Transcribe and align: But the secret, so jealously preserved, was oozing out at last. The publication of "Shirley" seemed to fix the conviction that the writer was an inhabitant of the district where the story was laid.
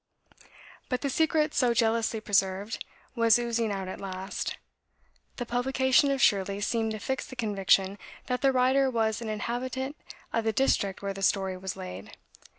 But 0.89 1.01
the 1.01 1.11
secret, 1.11 1.53
so 1.53 1.75
jealously 1.75 2.19
preserved, 2.21 2.83
was 3.15 3.37
oozing 3.37 3.71
out 3.71 3.87
at 3.87 4.01
last. 4.01 4.57
The 5.35 5.45
publication 5.45 6.09
of 6.09 6.19
"Shirley" 6.23 6.59
seemed 6.61 6.93
to 6.93 6.99
fix 6.99 7.23
the 7.27 7.35
conviction 7.35 7.99
that 8.25 8.41
the 8.41 8.51
writer 8.51 8.89
was 8.89 9.21
an 9.21 9.29
inhabitant 9.29 9.95
of 10.33 10.43
the 10.43 10.53
district 10.53 11.03
where 11.03 11.13
the 11.13 11.21
story 11.21 11.55
was 11.55 11.75
laid. 11.75 12.17